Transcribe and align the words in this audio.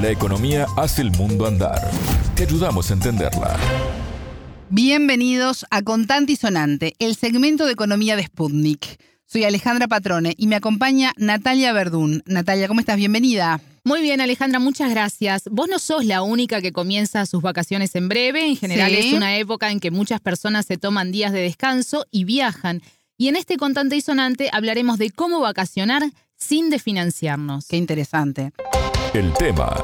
La 0.00 0.10
economía 0.12 0.66
hace 0.76 1.02
el 1.02 1.10
mundo 1.10 1.44
andar. 1.44 1.90
Te 2.36 2.44
ayudamos 2.44 2.88
a 2.88 2.94
entenderla. 2.94 3.56
Bienvenidos 4.70 5.66
a 5.70 5.82
Contante 5.82 6.32
y 6.32 6.36
Sonante, 6.36 6.94
el 7.00 7.16
segmento 7.16 7.66
de 7.66 7.72
economía 7.72 8.14
de 8.14 8.22
Sputnik. 8.22 9.00
Soy 9.26 9.42
Alejandra 9.42 9.88
Patrone 9.88 10.34
y 10.36 10.46
me 10.46 10.54
acompaña 10.54 11.14
Natalia 11.16 11.72
Verdún. 11.72 12.22
Natalia, 12.26 12.68
¿cómo 12.68 12.78
estás? 12.78 12.96
Bienvenida. 12.96 13.60
Muy 13.82 14.00
bien, 14.00 14.20
Alejandra, 14.20 14.60
muchas 14.60 14.90
gracias. 14.90 15.48
Vos 15.50 15.68
no 15.68 15.80
sos 15.80 16.04
la 16.04 16.22
única 16.22 16.60
que 16.60 16.70
comienza 16.72 17.26
sus 17.26 17.42
vacaciones 17.42 17.92
en 17.96 18.08
breve. 18.08 18.46
En 18.46 18.56
general 18.56 18.94
es 18.94 19.12
una 19.12 19.36
época 19.36 19.72
en 19.72 19.80
que 19.80 19.90
muchas 19.90 20.20
personas 20.20 20.66
se 20.66 20.76
toman 20.76 21.10
días 21.10 21.32
de 21.32 21.40
descanso 21.40 22.06
y 22.12 22.22
viajan. 22.22 22.82
Y 23.16 23.26
en 23.26 23.34
este 23.34 23.56
Contante 23.56 23.96
y 23.96 24.00
Sonante 24.00 24.48
hablaremos 24.52 24.98
de 24.98 25.10
cómo 25.10 25.40
vacacionar 25.40 26.04
sin 26.36 26.70
desfinanciarnos. 26.70 27.66
Qué 27.66 27.76
interesante. 27.76 28.52
El 29.14 29.32
tema. 29.32 29.74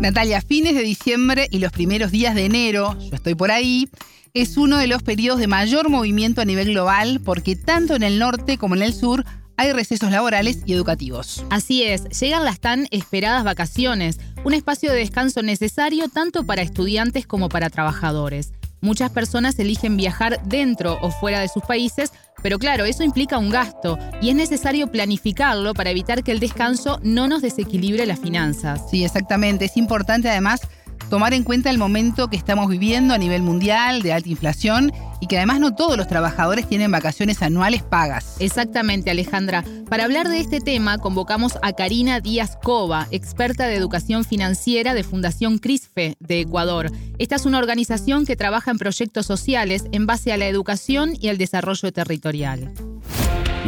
Natalia, 0.00 0.40
fines 0.40 0.74
de 0.74 0.82
diciembre 0.82 1.48
y 1.50 1.58
los 1.58 1.72
primeros 1.72 2.12
días 2.12 2.34
de 2.34 2.44
enero, 2.44 2.96
yo 3.00 3.14
estoy 3.16 3.34
por 3.34 3.50
ahí, 3.50 3.88
es 4.32 4.56
uno 4.56 4.78
de 4.78 4.86
los 4.86 5.02
periodos 5.02 5.40
de 5.40 5.48
mayor 5.48 5.88
movimiento 5.88 6.40
a 6.40 6.44
nivel 6.44 6.68
global 6.68 7.20
porque 7.24 7.56
tanto 7.56 7.96
en 7.96 8.04
el 8.04 8.18
norte 8.18 8.58
como 8.58 8.76
en 8.76 8.82
el 8.82 8.94
sur 8.94 9.24
hay 9.56 9.72
recesos 9.72 10.10
laborales 10.12 10.60
y 10.64 10.72
educativos. 10.72 11.44
Así 11.50 11.82
es, 11.82 12.04
llegan 12.20 12.44
las 12.44 12.60
tan 12.60 12.86
esperadas 12.92 13.44
vacaciones, 13.44 14.20
un 14.44 14.54
espacio 14.54 14.90
de 14.92 14.98
descanso 14.98 15.42
necesario 15.42 16.08
tanto 16.08 16.46
para 16.46 16.62
estudiantes 16.62 17.26
como 17.26 17.48
para 17.48 17.70
trabajadores. 17.70 18.52
Muchas 18.80 19.10
personas 19.10 19.58
eligen 19.58 19.96
viajar 19.96 20.42
dentro 20.44 20.98
o 21.02 21.10
fuera 21.10 21.40
de 21.40 21.48
sus 21.48 21.62
países, 21.62 22.12
pero 22.42 22.58
claro, 22.58 22.84
eso 22.84 23.02
implica 23.02 23.38
un 23.38 23.50
gasto 23.50 23.98
y 24.22 24.30
es 24.30 24.34
necesario 24.34 24.86
planificarlo 24.86 25.74
para 25.74 25.90
evitar 25.90 26.24
que 26.24 26.32
el 26.32 26.40
descanso 26.40 26.98
no 27.02 27.28
nos 27.28 27.42
desequilibre 27.42 28.06
las 28.06 28.20
finanzas. 28.20 28.82
Sí, 28.90 29.04
exactamente. 29.04 29.66
Es 29.66 29.76
importante 29.76 30.30
además 30.30 30.62
tomar 31.10 31.34
en 31.34 31.42
cuenta 31.42 31.68
el 31.68 31.76
momento 31.76 32.28
que 32.28 32.36
estamos 32.36 32.68
viviendo 32.70 33.12
a 33.12 33.18
nivel 33.18 33.42
mundial 33.42 34.00
de 34.00 34.12
alta 34.12 34.30
inflación 34.30 34.92
y 35.20 35.26
que 35.26 35.36
además 35.36 35.60
no 35.60 35.74
todos 35.74 35.98
los 35.98 36.08
trabajadores 36.08 36.66
tienen 36.66 36.90
vacaciones 36.90 37.42
anuales 37.42 37.82
pagas. 37.82 38.36
Exactamente, 38.38 39.10
Alejandra. 39.10 39.64
Para 39.90 40.04
hablar 40.04 40.28
de 40.28 40.38
este 40.38 40.60
tema, 40.60 40.98
convocamos 40.98 41.58
a 41.62 41.72
Karina 41.72 42.20
Díaz 42.20 42.56
Cova, 42.62 43.08
experta 43.10 43.66
de 43.66 43.74
educación 43.74 44.24
financiera 44.24 44.94
de 44.94 45.02
Fundación 45.02 45.58
CRISFE 45.58 46.16
de 46.20 46.40
Ecuador. 46.40 46.90
Esta 47.18 47.34
es 47.34 47.44
una 47.44 47.58
organización 47.58 48.24
que 48.24 48.36
trabaja 48.36 48.70
en 48.70 48.78
proyectos 48.78 49.26
sociales 49.26 49.84
en 49.92 50.06
base 50.06 50.32
a 50.32 50.36
la 50.36 50.46
educación 50.46 51.12
y 51.20 51.28
el 51.28 51.36
desarrollo 51.36 51.92
territorial. 51.92 52.72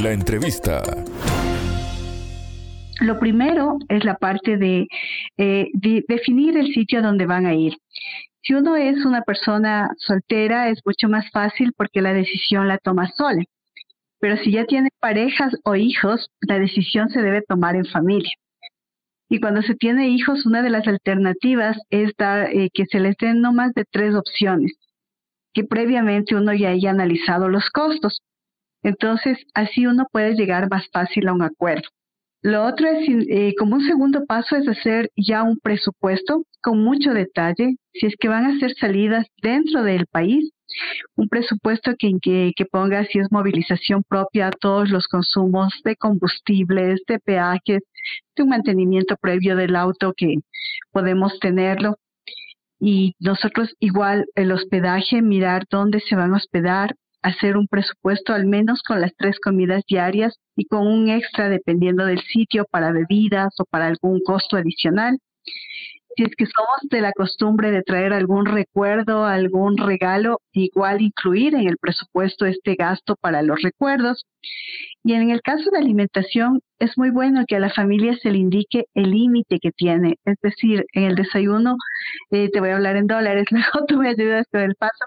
La 0.01 0.13
entrevista. 0.13 0.83
Lo 3.03 3.19
primero 3.19 3.79
es 3.89 4.05
la 4.05 4.15
parte 4.15 4.57
de, 4.57 4.87
eh, 5.39 5.69
definir 6.09 6.57
el 6.57 6.73
sitio 6.73 7.03
donde 7.03 7.27
van 7.27 7.47
a 7.47 7.55
ir. 7.55 7.75
Si 8.43 8.55
uno 8.55 8.77
es 8.77 9.05
una 9.05 9.23
persona 9.23 9.91
soltera 9.99 10.69
es 10.69 10.81
mucho 10.85 11.09
más 11.09 11.31
fácil 11.31 11.73
porque 11.77 12.03
la 12.03 12.13
decisión 12.13 12.67
la 12.69 12.79
toma 12.79 13.09
sola. 13.17 13.45
Pero 14.19 14.37
si 14.37 14.53
ya 14.53 14.65
tiene 14.67 14.91
parejas 15.01 15.55
o 15.65 15.77
hijos, 15.77 16.29
la 16.41 16.59
decisión 16.59 17.09
se 17.11 17.23
debe 17.23 17.43
tomar 17.43 17.77
en 17.77 17.85
familia. 17.87 18.33
Y 19.29 19.41
cuando 19.41 19.63
se 19.63 19.75
tiene 19.75 20.11
hijos, 20.11 20.45
una 20.45 20.63
de 20.63 20.71
las 20.71 20.87
alternativas 20.87 21.79
es 21.91 22.13
dar, 22.19 22.51
eh, 22.55 22.69
que 22.73 22.85
se 22.87 23.01
les 23.01 23.17
den 23.17 23.41
no 23.41 23.53
más 23.53 23.73
de 23.75 23.85
tres 23.91 24.15
opciones, 24.15 24.73
que 25.55 25.65
previamente 25.65 26.35
uno 26.35 26.53
ya 26.53 26.69
haya 26.69 26.91
analizado 26.91 27.49
los 27.49 27.71
costos. 27.71 28.21
Entonces, 28.83 29.39
así 29.55 29.87
uno 29.87 30.07
puede 30.13 30.35
llegar 30.35 30.69
más 30.69 30.87
fácil 30.93 31.29
a 31.29 31.33
un 31.33 31.43
acuerdo. 31.43 31.89
Lo 32.43 32.65
otro 32.65 32.89
es, 32.89 33.09
eh, 33.09 33.55
como 33.57 33.77
un 33.77 33.87
segundo 33.87 34.25
paso, 34.27 34.57
es 34.57 34.67
hacer 34.67 35.11
ya 35.17 35.45
un 35.45 35.59
presupuesto 35.61 36.45
con 36.61 36.83
mucho 36.83 37.15
detalle, 37.15 37.77
si 37.93 38.07
es 38.07 38.15
que 38.19 38.29
van 38.29 38.45
a 38.45 38.57
hacer 38.57 38.75
salidas 38.75 39.27
dentro 39.41 39.85
del 39.85 40.07
país, 40.07 40.51
un 41.15 41.29
presupuesto 41.29 41.93
que, 41.97 42.11
que, 42.21 42.53
que 42.57 42.65
ponga 42.65 43.05
si 43.05 43.21
es 43.21 43.31
movilización 43.31 44.03
propia 44.03 44.51
todos 44.51 44.91
los 44.91 45.07
consumos 45.07 45.73
de 45.85 45.95
combustibles, 45.97 47.03
de 47.07 47.21
peajes, 47.21 47.83
de 48.37 48.43
un 48.43 48.49
mantenimiento 48.49 49.17
previo 49.17 49.55
del 49.55 49.77
auto 49.77 50.13
que 50.17 50.37
podemos 50.91 51.39
tenerlo. 51.39 51.97
Y 52.81 53.15
nosotros 53.21 53.75
igual 53.79 54.27
el 54.35 54.51
hospedaje, 54.51 55.23
mirar 55.23 55.65
dónde 55.71 56.01
se 56.01 56.17
van 56.17 56.35
a 56.35 56.39
hospedar, 56.39 56.97
hacer 57.23 57.57
un 57.57 57.69
presupuesto 57.69 58.33
al 58.33 58.47
menos 58.47 58.83
con 58.83 59.01
las 59.01 59.13
tres 59.17 59.39
comidas 59.41 59.85
diarias 59.87 60.39
y 60.57 60.67
con 60.67 60.87
un 60.87 61.09
extra 61.09 61.49
dependiendo 61.49 62.05
del 62.05 62.21
sitio 62.21 62.67
para 62.71 62.93
bebidas 62.93 63.55
o 63.59 63.65
para 63.65 63.87
algún 63.87 64.21
costo 64.21 64.57
adicional. 64.57 65.19
Si 66.15 66.25
es 66.25 66.35
que 66.37 66.45
somos 66.45 66.79
de 66.91 67.01
la 67.01 67.13
costumbre 67.13 67.71
de 67.71 67.83
traer 67.83 68.13
algún 68.13 68.45
recuerdo, 68.45 69.25
algún 69.25 69.79
regalo, 69.79 70.41
igual 70.53 71.01
incluir 71.01 71.55
en 71.55 71.69
el 71.69 71.79
presupuesto 71.79 72.45
este 72.45 72.75
gasto 72.75 73.17
para 73.17 73.41
los 73.41 73.63
recuerdos. 73.63 74.27
Y 75.03 75.15
en 75.15 75.31
el 75.31 75.41
caso 75.41 75.71
de 75.71 75.79
alimentación, 75.79 76.61
es 76.83 76.99
muy 76.99 77.11
bueno 77.11 77.45
que 77.47 77.55
a 77.55 77.61
la 77.61 77.71
familia 77.71 78.17
se 78.21 78.33
le 78.33 78.39
indique 78.39 78.87
el 78.95 79.13
límite 79.13 79.61
que 79.61 79.71
tiene. 79.71 80.17
Es 80.25 80.37
decir, 80.43 80.85
en 80.95 81.05
el 81.05 81.15
desayuno, 81.15 81.77
eh, 82.33 82.51
te 82.51 82.59
voy 82.59 82.71
a 82.71 82.75
hablar 82.75 82.97
en 82.97 83.07
dólares, 83.07 83.47
luego 83.53 83.87
tú 83.87 83.99
me 83.99 84.09
ayudas 84.09 84.47
con 84.51 84.63
el 84.63 84.75
paso. 84.75 85.05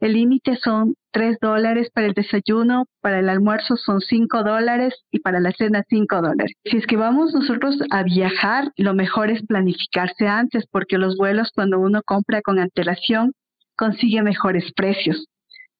El 0.00 0.12
límite 0.12 0.56
son 0.56 0.96
3 1.12 1.38
dólares 1.40 1.88
para 1.94 2.08
el 2.08 2.12
desayuno, 2.12 2.84
para 3.00 3.20
el 3.20 3.30
almuerzo 3.30 3.76
son 3.78 4.00
5 4.02 4.42
dólares 4.42 4.94
y 5.10 5.20
para 5.20 5.40
la 5.40 5.52
cena 5.52 5.82
5 5.88 6.16
dólares. 6.20 6.52
Si 6.64 6.76
es 6.76 6.86
que 6.86 6.96
vamos 6.96 7.32
nosotros 7.32 7.78
a 7.90 8.02
viajar, 8.02 8.70
lo 8.76 8.92
mejor 8.92 9.30
es 9.30 9.42
planificarse 9.46 10.26
antes 10.26 10.66
porque 10.70 10.98
los 10.98 11.16
vuelos 11.16 11.50
cuando 11.54 11.80
uno 11.80 12.02
compra 12.04 12.42
con 12.42 12.58
antelación 12.58 13.32
consigue 13.76 14.20
mejores 14.22 14.70
precios. 14.76 15.24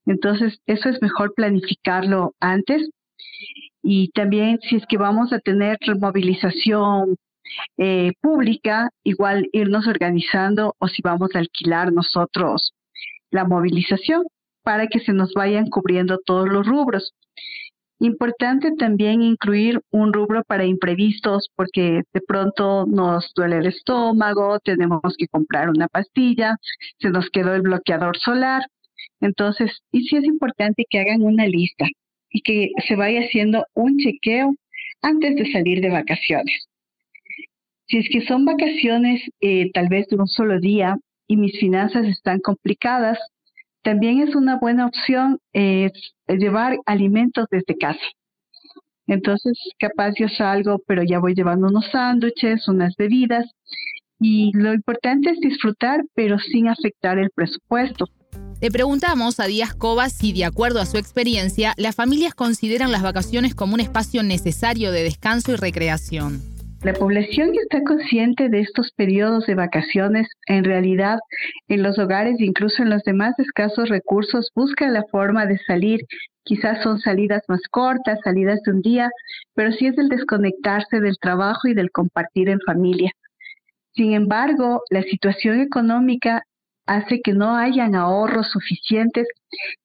Entonces, 0.07 0.59
eso 0.65 0.89
es 0.89 1.03
mejor 1.03 1.35
planificarlo 1.35 2.33
antes. 2.41 2.89
Y 3.87 4.09
también 4.13 4.59
si 4.63 4.77
es 4.77 4.87
que 4.89 4.97
vamos 4.97 5.31
a 5.35 5.41
tener 5.41 5.77
movilización 6.01 7.17
eh, 7.77 8.13
pública, 8.23 8.89
igual 9.05 9.47
irnos 9.53 9.87
organizando 9.87 10.75
o 10.79 10.89
si 10.89 11.03
vamos 11.03 11.35
a 11.35 11.41
alquilar 11.41 11.93
nosotros 11.93 12.73
la 13.31 13.45
movilización 13.45 14.25
para 14.63 14.87
que 14.87 15.01
se 15.01 15.13
nos 15.13 15.35
vayan 15.35 15.69
cubriendo 15.69 16.19
todos 16.25 16.49
los 16.49 16.67
rubros. 16.67 17.13
Importante 18.01 18.73
también 18.79 19.23
incluir 19.23 19.81
un 19.91 20.15
rubro 20.15 20.43
para 20.45 20.65
imprevistos 20.65 21.51
porque 21.55 22.05
de 22.15 22.21
pronto 22.27 22.87
nos 22.87 23.33
duele 23.35 23.59
el 23.59 23.67
estómago, 23.67 24.61
tenemos 24.61 25.15
que 25.19 25.29
comprar 25.29 25.69
una 25.69 25.89
pastilla, 25.89 26.57
se 26.99 27.11
nos 27.11 27.29
quedó 27.29 27.55
el 27.55 27.61
bloqueador 27.61 28.17
solar. 28.17 28.63
Entonces, 29.21 29.83
y 29.93 30.07
sí 30.07 30.17
es 30.17 30.25
importante 30.25 30.87
que 30.89 31.01
hagan 31.01 31.23
una 31.23 31.47
lista 31.47 31.87
y 32.35 32.43
que 32.43 32.73
se 32.87 32.97
vaya 32.97 33.21
haciendo 33.21 33.65
un 33.75 33.97
chequeo 33.97 34.55
antes 35.01 35.37
de 35.37 35.53
salir 35.53 35.81
de 35.81 35.89
vacaciones. 35.89 36.67
Si 37.87 37.99
es 37.99 38.09
que 38.11 38.27
son 38.27 38.45
vacaciones 38.45 39.23
eh, 39.41 39.71
tal 39.73 39.89
vez 39.89 40.09
de 40.09 40.17
un 40.17 40.27
solo 40.27 40.59
día 40.59 40.97
y 41.29 41.37
mis 41.37 41.57
finanzas 41.61 42.07
están 42.07 42.41
complicadas, 42.41 43.19
también 43.83 44.21
es 44.21 44.35
una 44.35 44.59
buena 44.59 44.87
opción 44.87 45.39
eh, 45.53 45.93
llevar 46.27 46.77
alimentos 46.87 47.47
desde 47.53 47.79
casa. 47.79 48.05
Entonces, 49.07 49.57
capaz 49.79 50.15
yo 50.19 50.29
salgo, 50.29 50.81
pero 50.89 51.05
ya 51.05 51.21
voy 51.21 51.35
llevando 51.35 51.69
unos 51.69 51.87
sándwiches, 51.93 52.67
unas 52.67 52.97
bebidas, 52.97 53.47
y 54.19 54.51
lo 54.55 54.75
importante 54.75 55.31
es 55.31 55.39
disfrutar, 55.39 56.03
pero 56.15 56.39
sin 56.39 56.69
afectar 56.69 57.19
el 57.19 57.31
presupuesto. 57.31 58.07
Le 58.65 58.71
preguntamos 58.71 59.41
a 59.41 59.45
Díaz 59.45 59.75
Cobas 59.75 60.15
si, 60.15 60.33
de 60.33 60.47
acuerdo 60.47 60.81
a 60.81 60.87
su 60.87 60.97
experiencia, 60.97 61.75
las 61.77 61.97
familias 61.97 62.35
consideran 62.35 62.93
las 62.93 63.03
vacaciones 63.03 63.55
como 63.55 63.75
un 63.75 63.81
espacio 63.81 64.23
necesario 64.23 64.91
de 64.91 65.03
descanso 65.03 65.53
y 65.53 65.57
recreación. 65.57 66.41
La 66.83 66.95
población 66.95 67.53
ya 67.53 67.61
está 67.61 67.83
consciente 67.83 68.49
de 68.49 68.61
estos 68.61 68.91
periodos 68.97 69.45
de 69.45 69.55
vacaciones. 69.55 70.29
En 70.47 70.65
realidad, 70.65 71.19
en 71.69 71.83
los 71.83 71.99
hogares, 71.99 72.41
incluso 72.41 72.83
en 72.83 72.89
los 72.89 73.03
demás 73.03 73.39
escasos 73.39 73.91
recursos, 73.91 74.49
busca 74.55 74.89
la 74.89 75.05
forma 75.11 75.45
de 75.45 75.59
salir. 75.67 76.01
Quizás 76.43 76.83
son 76.83 77.01
salidas 77.01 77.43
más 77.49 77.61
cortas, 77.71 78.19
salidas 78.25 78.63
de 78.65 78.73
un 78.73 78.81
día, 78.81 79.11
pero 79.53 79.73
sí 79.73 79.89
es 79.89 79.99
el 79.99 80.09
desconectarse 80.09 81.01
del 81.01 81.19
trabajo 81.19 81.69
y 81.69 81.75
del 81.75 81.91
compartir 81.91 82.49
en 82.49 82.61
familia. 82.61 83.13
Sin 83.93 84.15
embargo, 84.15 84.81
la 84.89 85.03
situación 85.03 85.61
económica 85.61 86.45
hace 86.87 87.21
que 87.23 87.33
no 87.33 87.57
hayan 87.57 87.95
ahorros 87.95 88.49
suficientes 88.51 89.27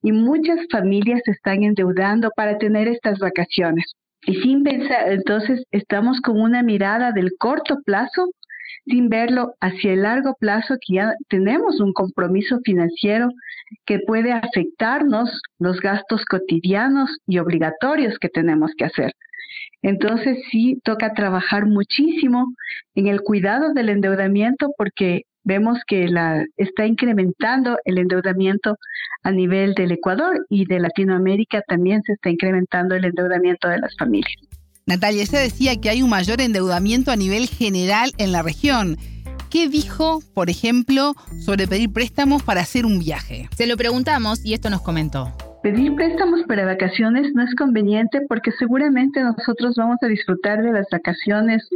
y 0.01 0.11
muchas 0.11 0.59
familias 0.71 1.21
se 1.25 1.31
están 1.31 1.63
endeudando 1.63 2.31
para 2.35 2.57
tener 2.57 2.87
estas 2.87 3.19
vacaciones. 3.19 3.93
Y 4.25 4.35
sin 4.41 4.63
pensar, 4.63 5.11
entonces 5.11 5.63
estamos 5.71 6.19
con 6.21 6.39
una 6.39 6.61
mirada 6.61 7.11
del 7.11 7.31
corto 7.37 7.77
plazo 7.85 8.29
sin 8.85 9.09
verlo 9.09 9.53
hacia 9.61 9.93
el 9.93 10.03
largo 10.03 10.35
plazo 10.39 10.75
que 10.75 10.95
ya 10.95 11.13
tenemos 11.27 11.79
un 11.79 11.93
compromiso 11.93 12.59
financiero 12.63 13.29
que 13.85 13.99
puede 14.05 14.31
afectarnos 14.31 15.41
los 15.59 15.79
gastos 15.79 16.25
cotidianos 16.25 17.09
y 17.27 17.39
obligatorios 17.39 18.17
que 18.19 18.29
tenemos 18.29 18.71
que 18.77 18.85
hacer. 18.85 19.13
Entonces 19.81 20.37
sí 20.51 20.79
toca 20.83 21.13
trabajar 21.13 21.65
muchísimo 21.65 22.53
en 22.95 23.07
el 23.07 23.21
cuidado 23.21 23.73
del 23.73 23.89
endeudamiento 23.89 24.71
porque 24.77 25.23
vemos 25.49 25.79
que 25.87 26.07
la, 26.07 26.45
está 26.57 26.85
incrementando 26.85 27.77
el 27.83 27.97
endeudamiento 27.97 28.77
a 29.23 29.31
nivel 29.31 29.73
del 29.73 29.91
Ecuador 29.91 30.45
y 30.47 30.65
de 30.65 30.79
Latinoamérica 30.79 31.63
también 31.67 32.03
se 32.03 32.13
está 32.13 32.29
incrementando 32.29 32.95
el 32.95 33.03
endeudamiento 33.03 33.67
de 33.67 33.79
las 33.79 33.95
familias. 33.97 34.31
Natalia, 34.85 35.25
se 35.25 35.37
decía 35.37 35.75
que 35.81 35.89
hay 35.89 36.03
un 36.03 36.09
mayor 36.11 36.39
endeudamiento 36.39 37.11
a 37.11 37.15
nivel 37.15 37.47
general 37.47 38.11
en 38.19 38.31
la 38.31 38.43
región. 38.43 38.97
¿Qué 39.49 39.67
dijo, 39.67 40.19
por 40.35 40.51
ejemplo, 40.51 41.15
sobre 41.43 41.67
pedir 41.67 41.91
préstamos 41.91 42.43
para 42.43 42.61
hacer 42.61 42.85
un 42.85 42.99
viaje? 42.99 43.49
Se 43.57 43.65
lo 43.65 43.75
preguntamos 43.75 44.45
y 44.45 44.53
esto 44.53 44.69
nos 44.69 44.81
comentó. 44.81 45.33
Pedir 45.63 45.95
préstamos 45.95 46.41
para 46.47 46.65
vacaciones 46.65 47.33
no 47.33 47.43
es 47.43 47.53
conveniente 47.55 48.21
porque 48.29 48.51
seguramente 48.59 49.21
nosotros 49.21 49.73
vamos 49.75 49.97
a 50.03 50.07
disfrutar 50.07 50.61
de 50.61 50.71
las 50.71 50.85
vacaciones 50.91 51.67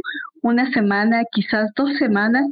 una 0.44 0.70
semana, 0.72 1.24
quizás 1.32 1.70
dos 1.74 1.96
semanas, 1.96 2.44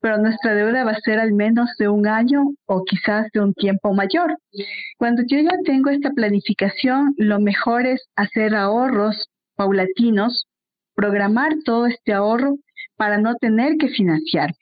pero 0.00 0.18
nuestra 0.18 0.54
deuda 0.54 0.84
va 0.84 0.92
a 0.92 1.00
ser 1.00 1.18
al 1.18 1.32
menos 1.32 1.68
de 1.80 1.88
un 1.88 2.06
año 2.06 2.44
o 2.66 2.84
quizás 2.84 3.26
de 3.32 3.40
un 3.40 3.52
tiempo 3.54 3.92
mayor. 3.92 4.36
Cuando 4.98 5.22
yo 5.26 5.38
ya 5.40 5.56
tengo 5.64 5.90
esta 5.90 6.10
planificación, 6.12 7.12
lo 7.16 7.40
mejor 7.40 7.86
es 7.86 8.06
hacer 8.14 8.54
ahorros 8.54 9.28
paulatinos, 9.56 10.46
programar 10.94 11.52
todo 11.64 11.86
este 11.86 12.12
ahorro 12.12 12.54
para 12.96 13.18
no 13.18 13.34
tener 13.34 13.76
que 13.78 13.88
financiar. 13.88 14.52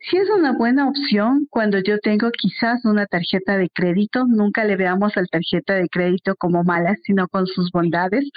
Si 0.00 0.16
es 0.16 0.28
una 0.30 0.52
buena 0.52 0.88
opción 0.88 1.46
cuando 1.48 1.78
yo 1.78 1.98
tengo 2.00 2.30
quizás 2.32 2.84
una 2.84 3.06
tarjeta 3.06 3.56
de 3.56 3.70
crédito. 3.70 4.26
Nunca 4.26 4.64
le 4.64 4.76
veamos 4.76 5.16
a 5.16 5.20
la 5.20 5.26
tarjeta 5.28 5.74
de 5.74 5.88
crédito 5.88 6.34
como 6.36 6.64
mala, 6.64 6.96
sino 7.04 7.28
con 7.28 7.46
sus 7.46 7.70
bondades. 7.70 8.28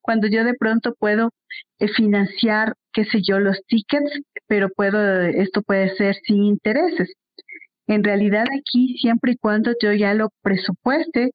Cuando 0.00 0.26
yo 0.26 0.42
de 0.42 0.54
pronto 0.54 0.94
puedo 0.98 1.30
eh, 1.78 1.88
financiar, 1.88 2.74
qué 2.94 3.04
sé 3.04 3.20
yo, 3.22 3.40
los 3.40 3.60
tickets, 3.66 4.22
pero 4.46 4.70
puedo, 4.70 5.22
esto 5.22 5.62
puede 5.62 5.94
ser 5.96 6.16
sin 6.26 6.44
intereses. 6.44 7.12
En 7.86 8.02
realidad 8.04 8.46
aquí, 8.58 8.96
siempre 8.98 9.32
y 9.32 9.36
cuando 9.36 9.72
yo 9.82 9.92
ya 9.92 10.14
lo 10.14 10.30
presupueste 10.42 11.32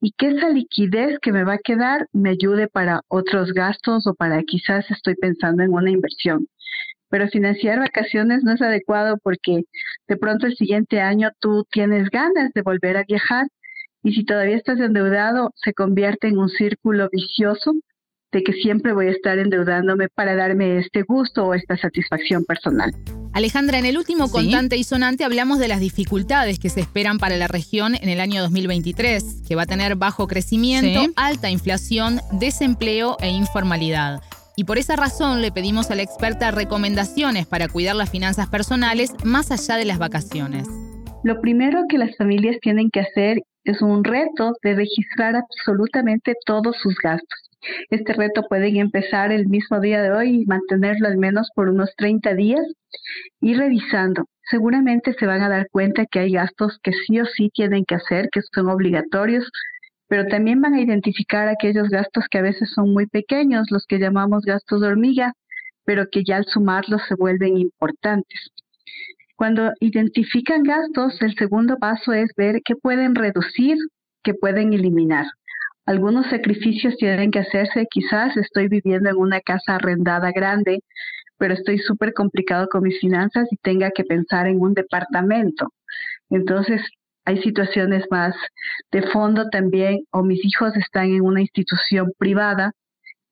y 0.00 0.12
que 0.18 0.28
esa 0.28 0.48
liquidez 0.48 1.18
que 1.20 1.32
me 1.32 1.44
va 1.44 1.54
a 1.54 1.58
quedar 1.58 2.08
me 2.12 2.30
ayude 2.30 2.66
para 2.66 3.02
otros 3.08 3.52
gastos 3.52 4.06
o 4.08 4.14
para 4.14 4.42
quizás 4.42 4.90
estoy 4.90 5.14
pensando 5.14 5.62
en 5.62 5.72
una 5.72 5.90
inversión 5.90 6.48
pero 7.12 7.28
financiar 7.28 7.78
vacaciones 7.78 8.42
no 8.42 8.54
es 8.54 8.62
adecuado 8.62 9.18
porque 9.22 9.64
de 10.08 10.16
pronto 10.16 10.46
el 10.46 10.56
siguiente 10.56 10.98
año 11.02 11.28
tú 11.40 11.66
tienes 11.70 12.08
ganas 12.08 12.54
de 12.54 12.62
volver 12.62 12.96
a 12.96 13.04
viajar 13.04 13.48
y 14.02 14.14
si 14.14 14.24
todavía 14.24 14.56
estás 14.56 14.80
endeudado 14.80 15.52
se 15.56 15.74
convierte 15.74 16.28
en 16.28 16.38
un 16.38 16.48
círculo 16.48 17.10
vicioso 17.12 17.74
de 18.32 18.42
que 18.42 18.52
siempre 18.54 18.92
voy 18.92 19.08
a 19.08 19.10
estar 19.10 19.38
endeudándome 19.38 20.08
para 20.08 20.34
darme 20.34 20.78
este 20.78 21.02
gusto 21.02 21.46
o 21.46 21.54
esta 21.54 21.76
satisfacción 21.76 22.44
personal. 22.44 22.92
Alejandra, 23.34 23.78
en 23.78 23.86
el 23.86 23.96
último 23.96 24.30
contante 24.30 24.76
y 24.76 24.84
sonante 24.84 25.24
hablamos 25.24 25.58
de 25.58 25.68
las 25.68 25.80
dificultades 25.80 26.58
que 26.58 26.68
se 26.68 26.80
esperan 26.80 27.18
para 27.18 27.36
la 27.36 27.48
región 27.48 27.94
en 27.94 28.08
el 28.08 28.20
año 28.20 28.42
2023, 28.42 29.42
que 29.46 29.54
va 29.54 29.62
a 29.62 29.66
tener 29.66 29.96
bajo 29.96 30.26
crecimiento, 30.26 31.00
alta 31.16 31.50
inflación, 31.50 32.20
desempleo 32.32 33.16
e 33.20 33.28
informalidad. 33.30 34.20
Y 34.54 34.64
por 34.64 34.76
esa 34.76 34.96
razón 34.96 35.40
le 35.40 35.50
pedimos 35.50 35.90
a 35.90 35.94
la 35.94 36.02
experta 36.02 36.50
recomendaciones 36.50 37.46
para 37.46 37.68
cuidar 37.68 37.96
las 37.96 38.10
finanzas 38.10 38.48
personales 38.48 39.12
más 39.24 39.50
allá 39.50 39.76
de 39.76 39.86
las 39.86 39.98
vacaciones. 39.98 40.68
Lo 41.24 41.40
primero 41.40 41.84
que 41.88 41.98
las 41.98 42.14
familias 42.16 42.56
tienen 42.60 42.90
que 42.90 43.00
hacer 43.00 43.38
es 43.64 43.80
un 43.80 44.04
reto 44.04 44.52
de 44.62 44.74
registrar 44.74 45.36
absolutamente 45.36 46.34
todos 46.44 46.76
sus 46.82 46.96
gastos. 47.02 47.51
Este 47.90 48.12
reto 48.12 48.42
pueden 48.48 48.76
empezar 48.76 49.32
el 49.32 49.46
mismo 49.46 49.80
día 49.80 50.02
de 50.02 50.10
hoy 50.10 50.42
y 50.42 50.46
mantenerlo 50.46 51.08
al 51.08 51.18
menos 51.18 51.50
por 51.54 51.68
unos 51.68 51.90
30 51.96 52.34
días 52.34 52.62
y 53.40 53.54
revisando. 53.54 54.26
Seguramente 54.50 55.14
se 55.14 55.26
van 55.26 55.42
a 55.42 55.48
dar 55.48 55.68
cuenta 55.70 56.06
que 56.06 56.18
hay 56.18 56.32
gastos 56.32 56.78
que 56.82 56.92
sí 56.92 57.20
o 57.20 57.26
sí 57.26 57.50
tienen 57.54 57.84
que 57.84 57.94
hacer, 57.94 58.28
que 58.32 58.40
son 58.52 58.68
obligatorios, 58.68 59.48
pero 60.08 60.26
también 60.26 60.60
van 60.60 60.74
a 60.74 60.80
identificar 60.80 61.48
aquellos 61.48 61.88
gastos 61.88 62.26
que 62.30 62.38
a 62.38 62.42
veces 62.42 62.70
son 62.74 62.92
muy 62.92 63.06
pequeños, 63.06 63.70
los 63.70 63.86
que 63.86 63.98
llamamos 63.98 64.44
gastos 64.44 64.80
de 64.80 64.88
hormiga, 64.88 65.32
pero 65.84 66.06
que 66.10 66.24
ya 66.24 66.36
al 66.36 66.44
sumarlos 66.46 67.02
se 67.08 67.14
vuelven 67.14 67.56
importantes. 67.56 68.50
Cuando 69.36 69.72
identifican 69.80 70.62
gastos, 70.62 71.20
el 71.22 71.34
segundo 71.34 71.76
paso 71.78 72.12
es 72.12 72.30
ver 72.36 72.60
qué 72.64 72.76
pueden 72.76 73.14
reducir, 73.14 73.78
qué 74.22 74.34
pueden 74.34 74.72
eliminar. 74.72 75.26
Algunos 75.84 76.26
sacrificios 76.26 76.96
tienen 76.96 77.30
que 77.30 77.40
hacerse, 77.40 77.86
quizás 77.90 78.36
estoy 78.36 78.68
viviendo 78.68 79.10
en 79.10 79.16
una 79.16 79.40
casa 79.40 79.76
arrendada 79.76 80.30
grande, 80.30 80.80
pero 81.38 81.54
estoy 81.54 81.78
súper 81.78 82.12
complicado 82.12 82.68
con 82.68 82.84
mis 82.84 83.00
finanzas 83.00 83.48
y 83.50 83.56
tenga 83.56 83.90
que 83.90 84.04
pensar 84.04 84.46
en 84.46 84.60
un 84.60 84.74
departamento. 84.74 85.72
Entonces, 86.30 86.80
hay 87.24 87.42
situaciones 87.42 88.04
más 88.10 88.34
de 88.92 89.02
fondo 89.02 89.48
también, 89.48 90.00
o 90.12 90.22
mis 90.22 90.44
hijos 90.44 90.76
están 90.76 91.06
en 91.06 91.22
una 91.22 91.40
institución 91.40 92.12
privada 92.18 92.72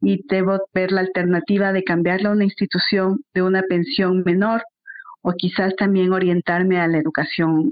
y 0.00 0.24
debo 0.28 0.58
ver 0.74 0.92
la 0.92 1.02
alternativa 1.02 1.72
de 1.72 1.84
cambiarla 1.84 2.30
a 2.30 2.32
una 2.32 2.44
institución 2.44 3.20
de 3.34 3.42
una 3.42 3.62
pensión 3.62 4.22
menor 4.24 4.62
o 5.22 5.32
quizás 5.32 5.74
también 5.76 6.12
orientarme 6.12 6.80
a 6.80 6.88
la 6.88 6.98
educación 6.98 7.70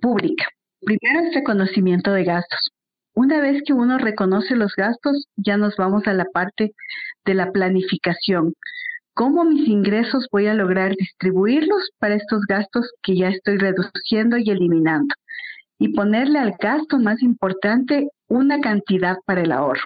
pública. 0.00 0.46
Primero 0.80 1.26
es 1.26 1.34
reconocimiento 1.34 2.12
de 2.12 2.24
gastos. 2.24 2.73
Una 3.14 3.40
vez 3.40 3.62
que 3.64 3.72
uno 3.72 3.98
reconoce 3.98 4.56
los 4.56 4.74
gastos, 4.76 5.28
ya 5.36 5.56
nos 5.56 5.76
vamos 5.76 6.06
a 6.06 6.14
la 6.14 6.24
parte 6.24 6.74
de 7.24 7.34
la 7.34 7.52
planificación. 7.52 8.54
¿Cómo 9.14 9.44
mis 9.44 9.68
ingresos 9.68 10.26
voy 10.32 10.48
a 10.48 10.54
lograr 10.54 10.96
distribuirlos 10.96 11.90
para 11.98 12.16
estos 12.16 12.42
gastos 12.48 12.90
que 13.02 13.16
ya 13.16 13.28
estoy 13.28 13.58
reduciendo 13.58 14.36
y 14.38 14.50
eliminando? 14.50 15.14
y 15.78 15.88
ponerle 15.92 16.38
al 16.38 16.54
gasto 16.58 16.98
más 16.98 17.22
importante 17.22 18.08
una 18.28 18.60
cantidad 18.60 19.16
para 19.26 19.42
el 19.42 19.52
ahorro. 19.52 19.82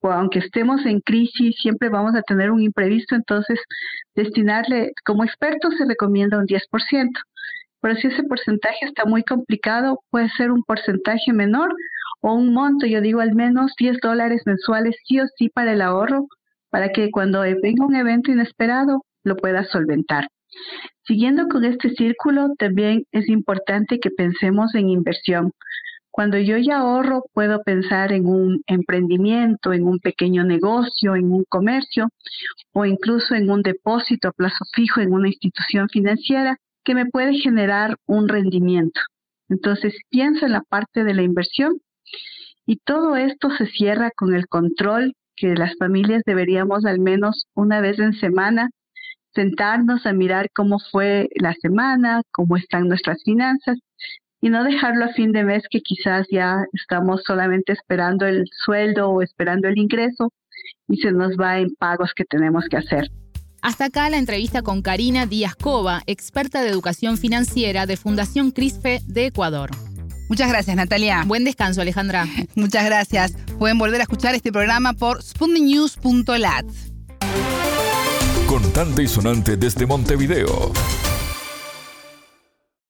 O 0.00 0.10
aunque 0.10 0.38
estemos 0.40 0.84
en 0.84 1.00
crisis, 1.00 1.56
siempre 1.60 1.88
vamos 1.88 2.14
a 2.14 2.22
tener 2.22 2.50
un 2.50 2.62
imprevisto, 2.62 3.14
entonces 3.14 3.58
destinarle, 4.14 4.92
como 5.04 5.24
experto 5.24 5.70
se 5.72 5.86
recomienda 5.86 6.38
un 6.38 6.46
10%, 6.46 6.60
pero 7.80 7.96
si 7.96 8.08
ese 8.08 8.22
porcentaje 8.22 8.86
está 8.86 9.04
muy 9.04 9.22
complicado, 9.24 10.00
puede 10.10 10.28
ser 10.30 10.50
un 10.50 10.62
porcentaje 10.62 11.32
menor 11.32 11.74
o 12.26 12.32
un 12.32 12.54
monto, 12.54 12.86
yo 12.86 13.02
digo 13.02 13.20
al 13.20 13.34
menos 13.34 13.72
10 13.78 13.98
dólares 14.00 14.44
mensuales 14.46 14.96
sí 15.04 15.20
o 15.20 15.24
sí 15.36 15.50
para 15.50 15.74
el 15.74 15.82
ahorro, 15.82 16.26
para 16.70 16.88
que 16.88 17.10
cuando 17.10 17.42
venga 17.42 17.84
un 17.84 17.94
evento 17.94 18.32
inesperado 18.32 19.04
lo 19.24 19.36
pueda 19.36 19.62
solventar. 19.64 20.28
Siguiendo 21.06 21.48
con 21.48 21.66
este 21.66 21.90
círculo, 21.90 22.54
también 22.56 23.04
es 23.12 23.28
importante 23.28 23.98
que 24.00 24.08
pensemos 24.08 24.74
en 24.74 24.88
inversión. 24.88 25.52
Cuando 26.10 26.38
yo 26.38 26.56
ya 26.56 26.78
ahorro, 26.78 27.24
puedo 27.34 27.62
pensar 27.62 28.10
en 28.10 28.24
un 28.24 28.62
emprendimiento, 28.68 29.74
en 29.74 29.84
un 29.86 29.98
pequeño 29.98 30.44
negocio, 30.44 31.16
en 31.16 31.30
un 31.30 31.44
comercio 31.46 32.08
o 32.72 32.86
incluso 32.86 33.34
en 33.34 33.50
un 33.50 33.60
depósito 33.60 34.28
a 34.28 34.32
plazo 34.32 34.64
fijo 34.72 35.02
en 35.02 35.12
una 35.12 35.28
institución 35.28 35.90
financiera 35.90 36.56
que 36.84 36.94
me 36.94 37.04
puede 37.04 37.34
generar 37.34 37.96
un 38.06 38.28
rendimiento. 38.28 38.98
Entonces, 39.50 39.94
pienso 40.08 40.46
en 40.46 40.52
la 40.52 40.62
parte 40.62 41.04
de 41.04 41.12
la 41.12 41.22
inversión 41.22 41.80
y 42.66 42.76
todo 42.76 43.16
esto 43.16 43.50
se 43.56 43.66
cierra 43.66 44.10
con 44.16 44.34
el 44.34 44.46
control 44.48 45.14
que 45.36 45.54
las 45.54 45.76
familias 45.78 46.22
deberíamos 46.24 46.84
al 46.84 47.00
menos 47.00 47.46
una 47.54 47.80
vez 47.80 47.98
en 47.98 48.14
semana 48.14 48.70
sentarnos 49.34 50.06
a 50.06 50.12
mirar 50.12 50.48
cómo 50.54 50.78
fue 50.92 51.28
la 51.34 51.54
semana, 51.54 52.22
cómo 52.32 52.56
están 52.56 52.88
nuestras 52.88 53.22
finanzas 53.24 53.78
y 54.40 54.48
no 54.48 54.62
dejarlo 54.62 55.06
a 55.06 55.12
fin 55.14 55.32
de 55.32 55.42
mes 55.42 55.64
que 55.70 55.80
quizás 55.80 56.26
ya 56.30 56.64
estamos 56.72 57.22
solamente 57.26 57.72
esperando 57.72 58.26
el 58.26 58.44
sueldo 58.64 59.08
o 59.08 59.22
esperando 59.22 59.68
el 59.68 59.78
ingreso 59.78 60.30
y 60.88 60.98
se 60.98 61.12
nos 61.12 61.32
va 61.32 61.58
en 61.58 61.74
pagos 61.74 62.12
que 62.14 62.24
tenemos 62.24 62.66
que 62.70 62.76
hacer. 62.76 63.08
Hasta 63.62 63.86
acá 63.86 64.10
la 64.10 64.18
entrevista 64.18 64.60
con 64.60 64.82
Karina 64.82 65.24
Díaz 65.24 65.56
Cova, 65.56 66.02
experta 66.06 66.62
de 66.62 66.68
educación 66.68 67.16
financiera 67.16 67.86
de 67.86 67.96
Fundación 67.96 68.50
CRISFE 68.50 69.00
de 69.06 69.26
Ecuador. 69.26 69.70
Muchas 70.28 70.48
gracias, 70.48 70.76
Natalia. 70.76 71.24
Buen 71.26 71.44
descanso, 71.44 71.80
Alejandra. 71.80 72.26
Muchas 72.54 72.84
gracias. 72.84 73.32
Pueden 73.58 73.78
volver 73.78 74.00
a 74.00 74.04
escuchar 74.04 74.34
este 74.34 74.52
programa 74.52 74.92
por 74.92 75.22
spundinews.lat. 75.22 76.66
Contante 78.46 79.02
y 79.02 79.08
sonante 79.08 79.56
desde 79.56 79.86
Montevideo. 79.86 80.72